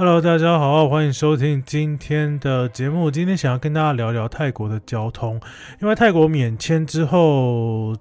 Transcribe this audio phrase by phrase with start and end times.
[0.00, 3.10] Hello，大家好，欢迎收听今天的节目。
[3.10, 5.38] 今天想要跟大家聊聊泰国的交通，
[5.82, 7.94] 因为泰国免签之后，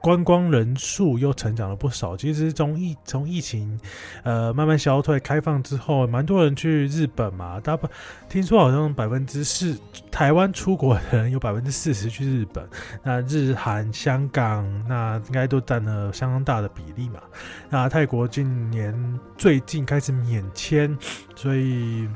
[0.00, 2.16] 观光人数又成长了不少。
[2.16, 3.78] 其实从疫从疫情
[4.22, 7.60] 呃慢慢消退、开放之后，蛮多人去日本嘛。
[7.60, 7.88] 大部
[8.28, 9.78] 听说好像百分之四，
[10.10, 12.68] 台湾出国的人有百分之四十去日本。
[13.02, 17.20] 那日韩、香港那应该都占了相当大的比例嘛。
[17.68, 20.96] 那泰国近年最近开始免签，
[21.34, 22.08] 所以。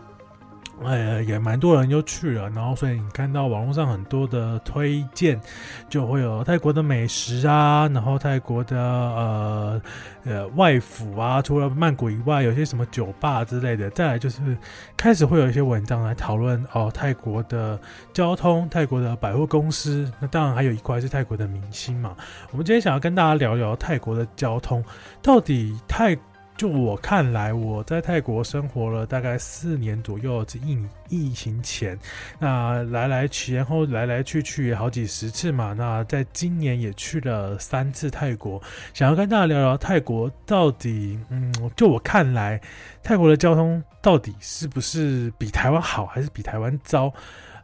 [0.85, 5.41] 呃，也蛮多人又去了，然后所以你看到网络上很多的推荐，
[5.89, 9.83] 就会有泰国的美食啊，然后泰国的呃
[10.25, 13.89] 呃外府啊，除了曼谷以外，有些什么酒吧之类的。
[13.91, 14.57] 再来就是
[14.97, 17.79] 开始会有一些文章来讨论哦，泰国的
[18.13, 22.17] 交通，泰国的百货公司，那当然还有一块是泰国的明星嘛。
[22.51, 24.85] 我们今天想要跟大家聊聊泰国的交通，
[25.23, 26.17] 到底泰。
[26.57, 31.99] 就我看来，我在泰国生活了大概四年左右，这疫疫情前，
[32.39, 35.73] 那来来前后来来去去也好几十次嘛。
[35.73, 38.63] 那在今年也去了三次泰国，
[38.95, 42.61] 想要跟大家聊聊泰国到底，嗯，就我看来，
[43.03, 47.13] 泰国的交通到底是不是比台湾好，还是比台湾糟？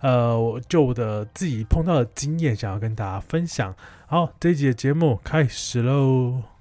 [0.00, 3.72] 呃，我就我的自己碰到的经验，想要跟大家分享。
[4.06, 6.57] 好，这一集的节目开始喽。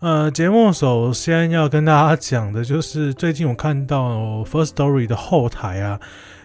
[0.00, 5.98] 呃，节目首先要跟大家讲的就是，最近我看到 First Story 的后台啊，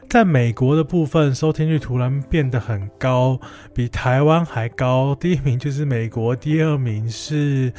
[0.10, 3.42] 在美国的部分收听率突然变得很高，
[3.76, 5.14] 比台湾还高。
[5.16, 7.74] 第一名就是美国，第二名是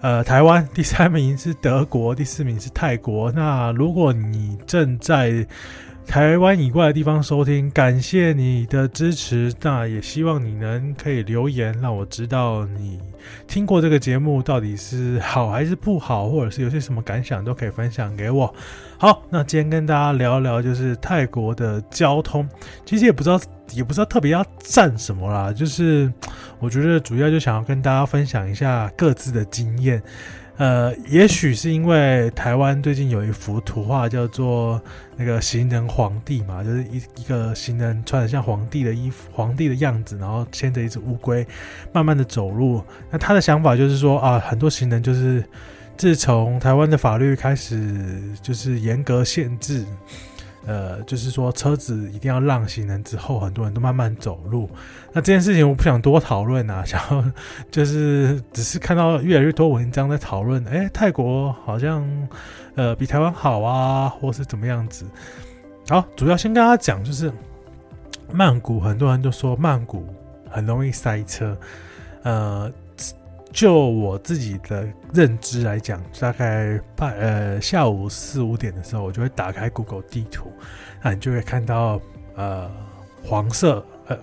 [0.00, 3.30] 呃台湾，第三名是德国，第四名是泰国。
[3.30, 5.46] 那如果你正在
[6.06, 9.52] 台湾以外的地方收听，感谢你的支持。
[9.60, 13.00] 那也希望你能可以留言，让我知道你
[13.48, 18.54] 听过这个节目到底是好还是不好，或者是有些什么感想，都可以分享给我。
[18.96, 22.48] 好，那今天跟大家聊一聊，就是泰国的交通。
[22.84, 23.40] 其实也不知道，
[23.72, 26.12] 也不知道特别要赞什么啦，就是
[26.60, 30.00] 我觉得主要就想要跟大家分享一下各自的经验。
[30.56, 34.80] 呃，也许是因为台湾最近有一幅图画叫做
[35.16, 41.44] 那个行人皇帝嘛，就是一一个行人穿的像皇帝的衣服，皇帝的样子，然后牵着一只乌龟，
[41.92, 42.82] 慢慢的走路。
[43.10, 45.44] 那他的想法就是说啊，很多行人就是
[45.96, 49.84] 自从台湾的法律开始就是严格限制。
[50.66, 54.68] 呃，就是说车子一定要让行人之后，很多人都慢慢走路。
[55.12, 57.24] 那这件事情我不想多讨论啊， 想要
[57.70, 62.06] 就是只是看到越来越多文章在讨论，哎，泰国好像
[62.74, 65.04] 呃比台湾好啊，或是怎么样子。
[65.88, 67.30] 好，主要先跟大家讲，就是
[68.32, 70.06] 曼谷，很多人都说曼谷
[70.50, 71.56] 很容易塞车，
[72.22, 72.72] 呃。
[73.54, 80.52] 就我自己的认知来讲，大概半呃下午四五点的时候，我就会打开 Google 地图，
[81.00, 82.00] 那你就会看到
[82.34, 82.68] 呃
[83.22, 84.18] 黄色、呃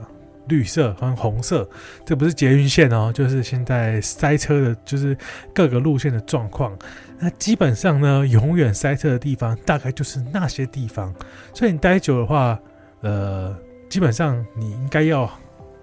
[0.47, 1.70] 绿色和红色，
[2.06, 5.18] 这不是捷运线哦，就是现在塞车的，就是
[5.56, 6.78] 各个路线的状况。
[7.18, 11.14] 那基本上呢，永远塞车的地方大概就是那些地方，
[11.53, 12.59] 所以你待久的话，
[13.00, 13.56] 呃，
[13.88, 15.30] 基本上你应该要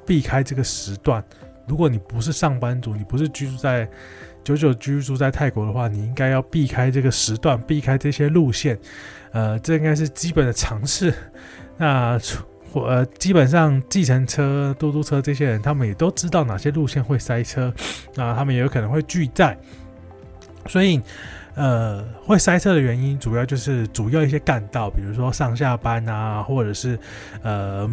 [0.04, 1.24] 避开这个时段。
[1.68, 3.86] 如果你不是上班族，你不是居住在
[4.42, 8.78] 久久居住在泰国的话，你应该要避开这个时段，避开这些路线。
[9.32, 11.12] 呃，这应该是基本的常识。
[11.76, 12.18] 那
[12.72, 17.72] 呃，基本上计程车、嘟嘟车这些人，他们也都知道哪些路线会塞车，
[18.14, 19.56] 那他们也有可能会拒载。
[20.66, 21.00] 所以，
[21.54, 26.98] 呃，会塞车的原因主要就是主要一些干道，比如说上下班啊，或者是
[27.42, 27.90] 呃。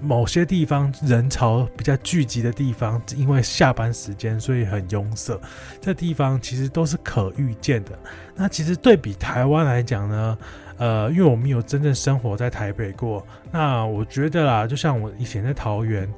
[0.00, 5.38] 某些地方人潮比较聚集的地方，因为下班时间，所以很拥塞。
[5.80, 7.98] 这地方其实都是可预见的。
[8.34, 10.38] 那其实对比台湾来讲呢，
[10.78, 16.08] 呃，因为我们有真正生活在台北过，那我觉得啦，就像我以前在桃园，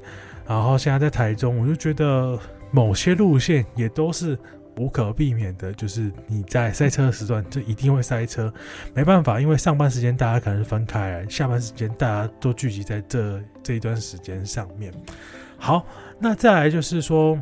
[0.47, 2.39] 然后现在在台中，我就觉得
[2.71, 4.39] 某些路线也都是。
[4.77, 8.53] 无可避免的，就是你在塞车时段就一定会塞车，
[8.95, 14.93] 没办法，因为上班时间大家可能是分开来，下班时间大家都聚集在这这一段时间上面。
[15.57, 15.87] 好，
[16.19, 17.41] 那再来就是说，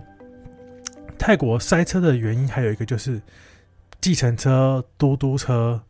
[1.18, 3.20] 泰国塞车的原因还有一个就是，
[4.00, 5.82] 计程车、嘟嘟车，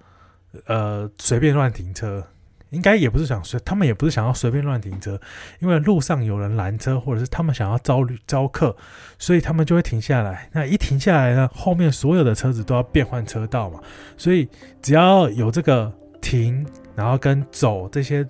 [0.67, 2.27] 呃，随便乱停车。
[2.75, 5.21] 应该也不是想随，他们也不是想要随便乱停车，
[5.61, 8.77] 因为路上有人拦车，或者是他们想要招旅招客，
[9.19, 10.49] 所以他们就会停下来。
[10.53, 13.81] 那一停下来呢，后面所有的车子都要变换车道嘛，
[14.17, 14.49] 所以
[14.83, 16.67] 只要有这个停，
[16.97, 18.27] 然后跟走这些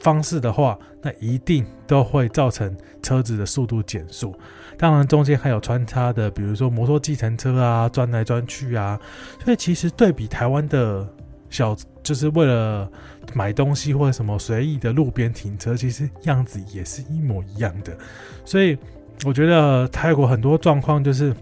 [0.00, 4.38] 方式的话，那一定都会造成车子的速度减速。
[4.78, 9.00] 当然，中间还有穿插的，比如说摩托计程车啊，钻来钻去啊。
[9.42, 11.08] 所以其实对比台湾的
[11.50, 12.90] 小，就是为了
[13.34, 17.96] 买东西或者什么随意的路边停车，其实样子也是一模一样的。
[18.44, 18.76] 所以
[19.24, 21.34] 我觉得泰国很多状况就是，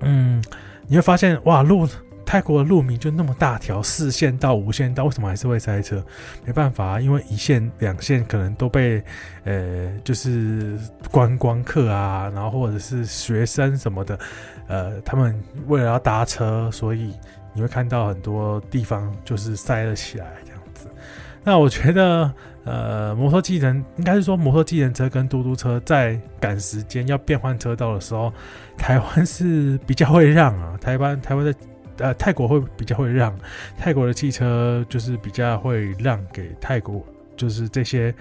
[0.00, 0.42] 嗯，
[0.86, 1.88] 你会发现哇，路。
[2.22, 6.00] 泰国的路名就那么大条，四线到、五线道，为什么还是会塞车？
[6.44, 9.02] 没办法啊，因为一线、两线可能都被
[9.42, 10.78] 呃，就是
[11.10, 14.16] 观光客啊，然后或者是学生什么的，
[14.68, 17.12] 呃，他们为了要搭车，所以
[17.52, 20.88] 你会看到很多地方就是塞了起来这样子。
[21.42, 22.32] 那我觉得，
[22.64, 28.32] 呃，摩托计程应该是说摩托计程车跟嘟嘟车在赶时间要变换车道的时候，
[28.76, 31.54] 台湾是比较会让啊， 台湾台湾的。
[31.98, 33.38] 呃，泰国会比较会让，
[33.76, 37.04] 泰国的汽车就是比较会让给泰国，
[37.40, 38.14] 就是这些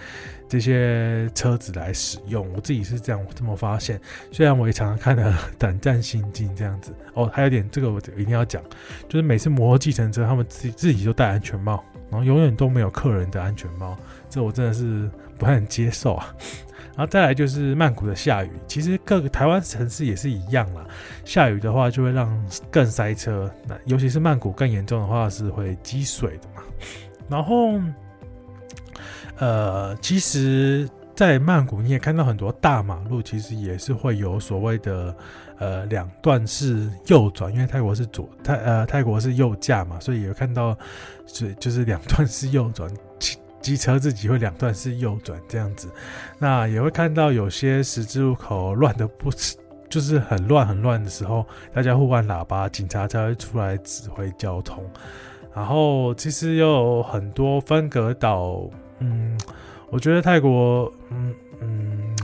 [0.47, 2.47] 这些车子来使用。
[2.53, 3.99] 我自己是这样这么发现，
[4.31, 6.93] 虽然我也常常看的 胆战心惊这样子。
[7.15, 8.63] 哦，还有点这个我一定要讲，
[9.09, 13.97] 就是每次摩托计程车他们自己自己都戴安全帽，然后永远都没有客人的安全帽，
[14.29, 16.33] 这我真的是不太能接受啊。
[16.95, 20.85] 然后再来就是曼谷的下雨，其实各个台湾城市也是一样啦。
[21.23, 22.29] 下雨的话就会让
[22.71, 26.63] 更塞车，那尤其是曼谷更严重的话是会积水的嘛。
[27.29, 27.79] 然后，
[29.39, 35.15] 呃，其实，在曼谷你也看到很多大马路，其实也是会有所谓的
[35.57, 40.77] 呃两段式右转，因为泰国是左泰呃泰国是右驾嘛，所以有看到
[41.25, 42.89] 是就是两段式右转。
[43.61, 45.89] 机车自己会两段式右转这样子，
[46.37, 49.29] 那也会看到有些十字路口乱的不，
[49.89, 54.81] 就是很乱很乱的时候，大家互按喇叭，警察才会出来指挥交通。
[55.53, 58.61] 然后其实有很多分隔岛，
[58.99, 59.37] 嗯，
[59.89, 62.15] 我觉得泰国，嗯嗯，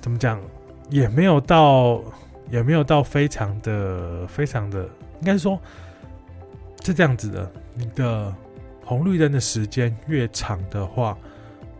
[0.00, 0.40] 怎么讲，
[0.88, 2.02] 也没有到，
[2.50, 4.84] 也没有到非常的非常的，
[5.20, 5.58] 应该是说
[6.84, 8.32] 是这样子的，你的。
[8.84, 11.16] 红绿灯的时间越长的话，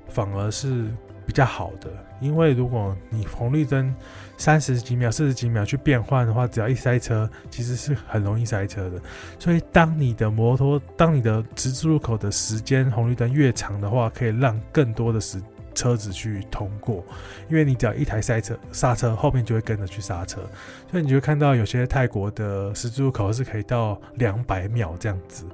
[0.08, 0.86] 反而是
[1.32, 1.90] 比较好的。
[2.20, 3.92] 因为如果你红绿灯
[4.36, 9.00] 三十几秒、四十几秒去变换的话，只要一塞车，其实是很容易塞车的。
[9.38, 15.42] 所以，当你的摩托、当你的十字路口的时间红绿灯越长的话，可以让更多的时
[15.74, 17.02] 车子去通过。
[17.48, 20.42] 因为你只要一台塞车刹车，后面就会跟着去刹车。
[20.90, 25.46] 所以，你就会看到有些泰国的十字路口是可以到两百秒这样子。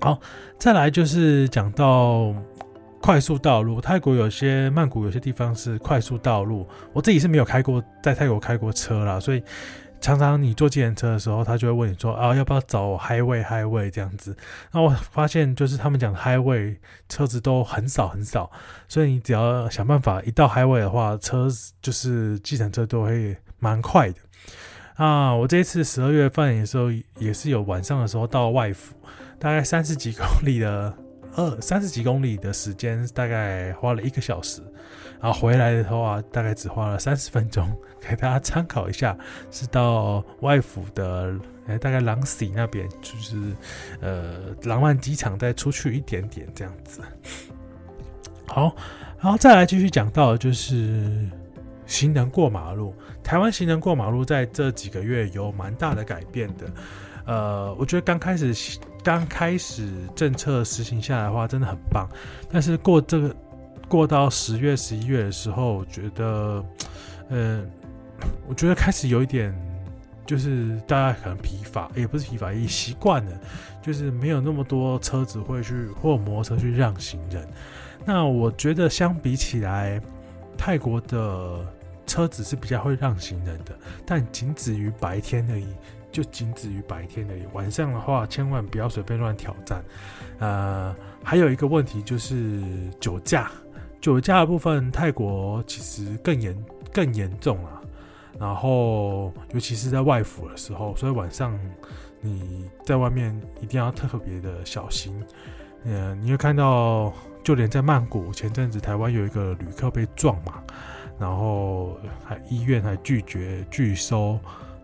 [0.00, 0.20] 好，
[0.58, 2.34] 再来就是讲到
[3.00, 3.80] 快速道路。
[3.80, 9.42] 泰国有些曼谷有些地方是快速道路，我自己是没有开过，在泰国开过车啦，所以
[10.00, 14.36] 常常你坐计程车的时候，他就会问你说啊，要不要走 highway highway 这样子。
[14.72, 16.76] 那我发现就是他们讲 highway
[17.08, 18.50] 车子都很少很少，
[18.88, 21.48] 所以你只要想办法一到 highway 的话，车
[21.82, 24.16] 就是计程车都会蛮快的。
[24.94, 28.94] 啊，我这一次十二月份的时候也是有晚上的时候到外府。
[29.38, 30.94] 大概三十几公里的
[31.36, 34.60] 二三十几公里的时间，大概花了一个小时，
[35.20, 39.16] 然后回来的话，大概只花了三十分钟，给大家参考一下。
[39.50, 41.34] 是到外府的，
[41.66, 43.36] 哎，大概廊西那边，就是
[44.00, 47.00] 呃廊曼机场再出去一点点这样子。
[48.46, 48.74] 好，
[49.20, 51.28] 然后再来继续讲到就是
[51.86, 52.92] 行人过马路。
[53.22, 56.66] 台湾行人过马路在这几个月有蛮大的改变的。
[57.26, 58.52] 呃，我觉得刚开始
[59.02, 62.08] 刚开始政策实行下来的话，真的很棒。
[62.50, 63.34] 但是过这个
[63.88, 66.64] 过到十月、十一月的时候，我觉得，
[67.30, 67.68] 嗯、
[68.46, 69.54] 我觉得开始有一点，
[70.26, 73.40] 就是大家可能疲乏，也不是疲乏，也习惯了，
[73.82, 77.48] 就是没有那么多车子会去或摩托车去让行人。
[78.04, 80.00] 那我觉得相比起来，
[80.56, 81.66] 泰国的
[82.06, 83.76] 车子是比较会让行人的，
[84.06, 85.66] 但仅止于白天而已。
[86.12, 89.84] 就仅止于白天而已，晚上的话千万不要随便乱挑战。
[90.38, 92.62] 呃，还有一个问题就是
[92.98, 93.50] 酒驾，
[94.00, 97.80] 酒驾的部分泰国其实更严更严重啊。
[98.38, 101.58] 然后尤其是在外府的时候，所以晚上
[102.20, 105.22] 你在外面一定要特别的小心。
[105.84, 107.12] 呃，你会看到，
[107.44, 110.62] 就连在曼谷前阵子台湾有一个旅客被撞嘛，
[111.18, 114.38] 然后还医院还拒绝拒收。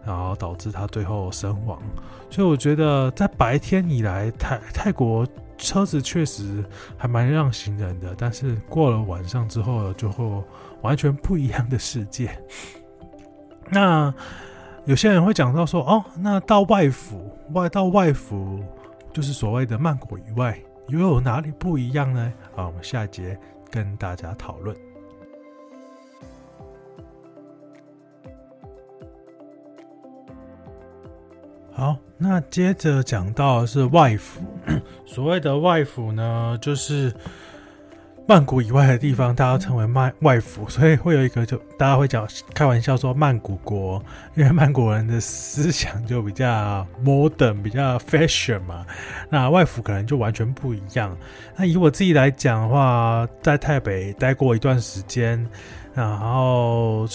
[0.07, 1.83] 然后导致他最后身亡，
[2.31, 5.27] 所以我觉得在白天以来，泰泰国
[5.59, 6.65] 车子确实
[6.97, 10.25] 还蛮让行人的，但是过了晚上之后，就会
[10.81, 12.31] 完全不一样的世界。
[13.69, 14.15] 那
[14.85, 18.63] 有些人会讲到说，哦，那到外府外到外府，
[19.13, 22.33] 就是所谓的曼谷以外，又有哪里不一样呢？
[22.55, 23.37] 好，我们下一节
[23.73, 24.86] 跟大家讨论。
[31.77, 34.41] 好，那接着讲到是外府。
[35.05, 37.13] 所谓的外府呢，就是。
[38.29, 44.03] 曼谷以外的地方，大家称为外外府，所以会有一个就大家会讲开玩笑说曼谷国，
[44.35, 48.85] 因为曼谷人的思想就比较 modern，比较 fashion 嘛。
[49.31, 51.17] 那外府可能就完全不一样。
[51.57, 55.49] 那以我自己来讲的话，在台北待过一段时间，
[55.95, 57.07] 然后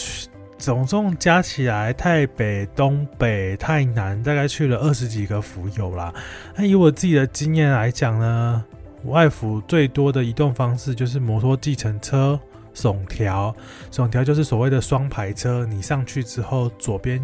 [0.62, 6.14] 总共加起来，台北、东北、泰南大概去了二十几个府有啦。
[6.56, 8.64] 那以我自己的经验来讲呢，
[9.06, 12.40] 外府最多的移动方式就是摩托计程车、
[12.76, 13.54] 耸条。
[13.92, 17.20] 耸条就是所谓的双排车，你上去之后，左边，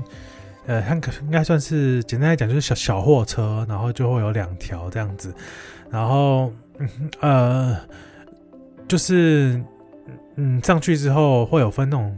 [0.65, 5.31] 呃，它应该算是简单来讲就是小小货车，然后就会有两条这样子。
[5.91, 6.51] 然后，
[7.21, 7.77] 呃，
[8.87, 9.61] 就是，
[10.37, 12.17] 嗯，上去之后会有分那种，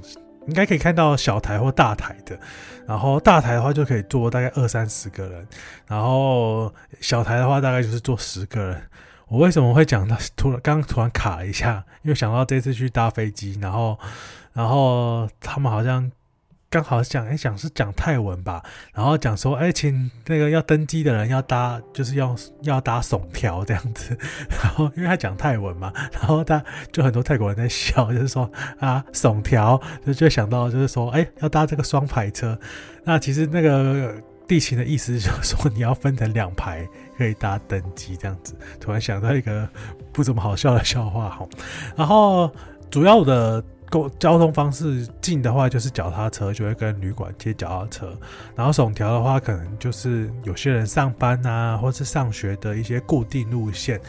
[0.50, 2.38] 应该可以看到小台或大台的。
[2.86, 5.48] 然后大台的话就可以坐大概二三十个人，
[5.88, 8.82] 然后小台的话大概就是坐十个人。
[9.28, 11.86] 我为什么会讲到突然刚刚突然卡了一下？
[12.02, 14.00] 因为想到这次去搭飞机，然后，
[14.54, 16.12] 然后他们好像
[16.70, 24.18] 刚好讲，一，讲是讲泰文吧，然后讲说，哎，请那个要登机的人要搭，就是要要搭耸条这样子。
[24.62, 28.50] 然后因为他讲泰文嘛，然后他就很多泰国人在笑，就是说
[28.80, 32.58] 啊，耸条就就想到就是说，哎，要搭这个双排车。
[33.04, 34.16] 那其实那个。
[34.50, 36.84] 地勤的意思就是说，你要分成两排
[37.16, 38.56] 可以搭登机这样子。
[38.80, 39.70] 突然想到一个
[40.12, 41.48] 不怎么好笑的笑话哈。
[41.96, 42.52] 然后
[42.90, 48.18] 主要的公交通方式近的话就是脚踏车，就会跟旅馆接脚踏车。
[48.56, 54.00] 然后耸条的话，可能就是有些人上班啊，或是上学的一些固定路线。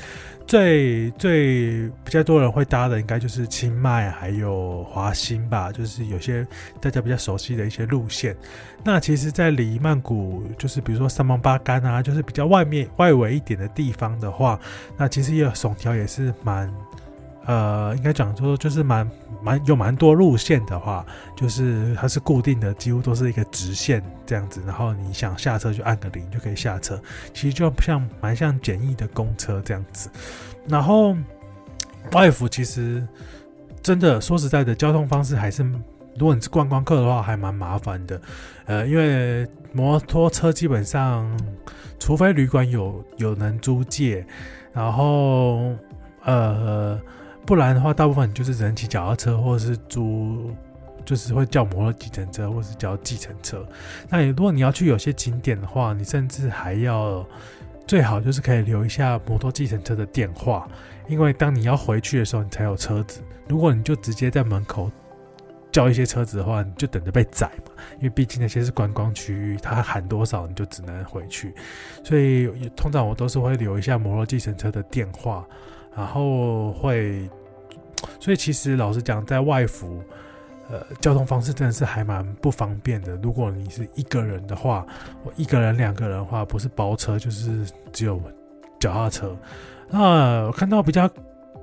[0.47, 6.45] 最最比较多人会搭的，应该就是清迈还有华新吧，就是有些
[6.81, 8.37] 大家比较熟悉的一些路线。
[8.83, 14.59] 那其实，在离曼谷，就是比如说三芒巴干啊，就是比较外面外围一点的地方的话，
[14.97, 16.69] 那其实也有耸条也是蛮。
[17.51, 19.11] 呃，应该讲说就是蛮
[19.43, 21.05] 蛮有蛮多路线的话，
[21.35, 24.63] 就是它是固定的，几乎都是一个直线这样子。
[24.65, 27.03] 然后你想下车就按个铃就可以下车，
[27.35, 30.09] 其实就像蛮像简易的公车这样子。
[30.69, 31.17] 然后
[32.13, 33.05] 外府其实
[33.83, 35.65] 真的说实在的，交通方式还是
[36.17, 38.21] 如果你是观光客的话，还蛮麻烦的。
[38.67, 41.29] 呃，因为摩托车基本上，
[41.99, 44.25] 除非旅馆有有能租借，
[44.73, 45.75] 然后
[46.23, 47.01] 呃。
[47.47, 50.53] 不然的话，大部分你就是人骑脚踏车，或者是租，
[51.05, 53.67] 就是会叫摩托计程车，或者是叫计程车。
[54.09, 57.27] 那如果你要去有些景点的话，你甚至还要
[57.89, 60.69] 最好就是可以留一下摩托计程车的电话，
[61.09, 63.21] 因为当你要回去的时候，你才有车子。
[63.49, 64.89] 如果你就直接在门口
[65.73, 67.73] 叫一些车子的话，你就等着被宰嘛。
[67.97, 71.53] 因为毕竟那些是观光区域，他喊多少你就只能回去。
[72.05, 75.45] 所以通常我都是会留一下摩托计程车的电话。
[76.01, 77.29] 然后会，
[78.19, 80.03] 所以其实老实讲，在外服，
[80.71, 83.17] 呃，交通方式真的是还蛮不方便的。
[83.17, 84.87] 如果你是一个人的话，
[85.23, 88.19] 我一个人、两个人的话，不是包车就是只有
[88.79, 89.37] 脚踏车。
[89.91, 91.07] 那我看到比较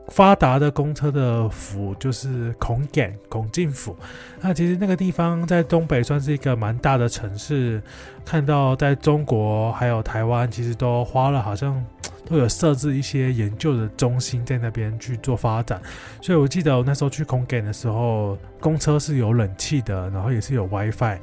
[0.08, 3.96] 发达的公车的府就是孔简孔敬府。
[4.42, 7.82] 那其实那个地方在东北算是一个蛮大的城市。
[8.26, 11.84] 看到在中国还有台湾，其实都花了好像。
[12.30, 15.82] 都有设置一些研究的中心在那边去做发展，
[16.22, 21.18] 所以我记得我那时候去孔简的时候，公车是有冷气的，然后也是有 WiFi，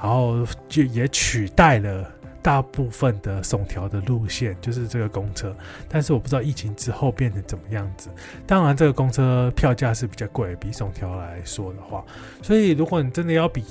[0.00, 2.10] 然后就也取代了
[2.46, 5.52] 大部分的耸条的路线，就是这个公车。
[5.88, 8.08] 但是我不知道疫情之后变成怎么样子。
[8.46, 12.04] 当然，这个公车票价是比较贵，比耸条来说的话。
[12.42, 13.64] 所以，如果你真的要比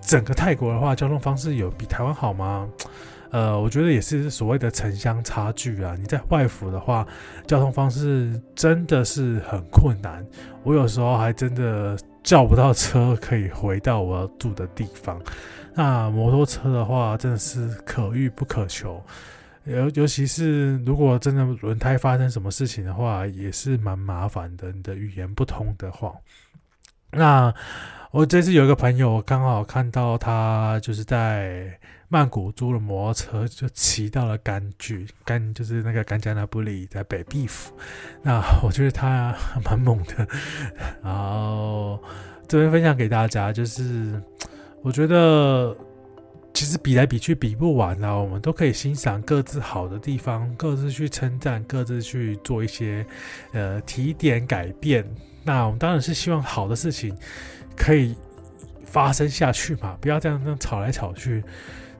[0.00, 2.68] 整个泰国的话，交通方式有比台湾好吗？
[3.32, 5.96] 呃，我觉得也是所谓的城乡差距啊。
[5.98, 7.04] 你在外府的话，
[7.44, 10.24] 交通方式真的是很困难。
[10.62, 15.20] 我有时候还真的叫不到车可以回到我要住的地方。
[15.74, 19.02] 那摩托车的话，真的是可遇不可求。
[19.64, 24.72] 尤尤其是如果真的轮胎发生什么事情的话，也是蛮麻烦的。
[24.72, 26.12] 你的语言不通的话，
[27.12, 27.54] 那
[28.10, 31.78] 我这次有一个朋友刚好看到他就是在。
[32.12, 37.72] 曼谷租了摩托车，就骑到了甘具，甘就是那个甘加那布里，在北碧府。
[38.20, 40.28] 那我觉得他蛮猛的。
[41.02, 41.98] 然后
[42.46, 44.22] 这边分享给大家，就是
[44.82, 45.74] 我觉得
[46.52, 53.06] 其实比来比去比不完啊，我们都可以欣赏各自好的地方，各自去称赞，各自去做一些
[53.52, 55.02] 呃提点改变。
[55.44, 57.16] 那我们当然是希望好的事情
[57.76, 58.16] 可以
[58.84, 61.42] 发生下去嘛，不要这样这样吵来吵去。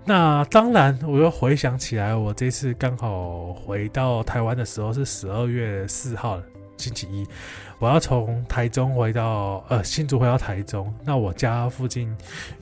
[0.04, 6.40] 那当然，我又回想起来，我这次刚好回到台湾的时候是十二月四号，
[6.76, 7.26] 星期一。
[7.78, 12.12] 我要从台中回到呃新竹回到台中，那我家附近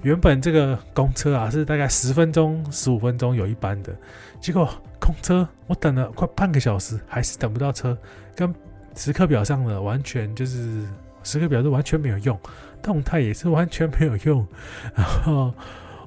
[0.02, 3.94] 原本这个公车啊是大概十分钟十五分钟有一班的，
[4.40, 4.68] 结果
[4.98, 7.96] 公车我等了快半个小时还是等不到车，
[8.34, 8.54] 跟
[9.00, 10.84] 时刻表上的完全就是
[11.22, 12.38] 时刻表是完全没有用，
[12.82, 14.46] 动态也是完全没有用，
[14.94, 15.50] 然后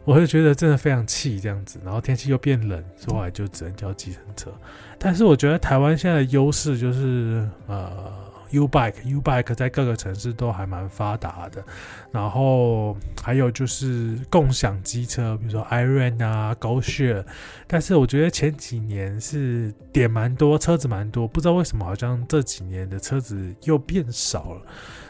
[0.06, 4.52] 我就觉得真的非常气这样子，然后天气又变冷，所以后来就只能叫计程车。
[5.00, 8.23] 但是我觉得台湾现在的优势就是呃。
[8.54, 11.64] U-Bike，U-Bike 在各个城市都还蛮发达的，
[12.12, 17.26] 然后还有就是共享机车，比如说 iRent 啊、GoShare，
[17.68, 24.62] 但是我觉得前几年是点蛮多，车子蛮多，不知道为什么好像这几年的车子又变少了。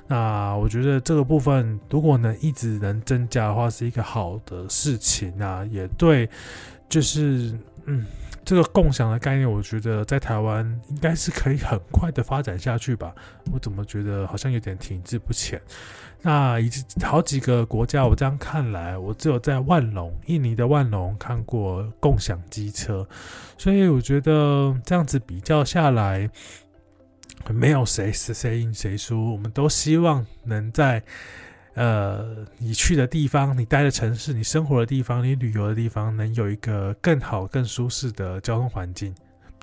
[0.08, 6.30] 那我觉得这个部分如果能一直能增加的话，是一个好的事情啊，也对，
[6.88, 8.06] 就是嗯。
[8.46, 13.14] 这个共享的概念，我觉得在台湾应该是可以很快的发展下去吧。
[13.52, 15.62] 我怎么觉得好像有点停滞不前？
[16.22, 23.08] 那已经好几个国家，我这样看来，我只有在万隆，印尼的万隆看过共享机车，
[23.58, 26.30] 所以我觉得这样子比较下来，
[27.50, 31.04] 没有谁是谁赢谁输，我们都希望能在。
[31.76, 39.14] 呃，你去的地方，你待的城市，你生活的地方，你旅游的地方，能有一个更好、更舒适的交通环境，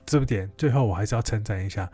[0.05, 0.51] 这不点。
[0.57, 1.89] 最后，我还是要称赞一下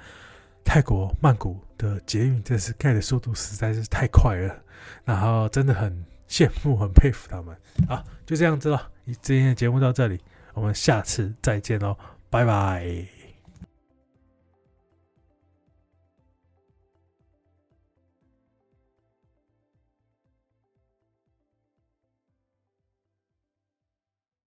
[0.64, 4.56] 泰国曼谷的捷运，真是盖的速度实在是太快了，
[5.04, 5.92] 然后真的很
[6.28, 7.54] 羡慕、很佩服他们。
[7.86, 10.18] 好，就这样子了，今天的节目到这里，
[10.54, 11.94] 我们下次再见喽，
[12.30, 13.15] 拜拜。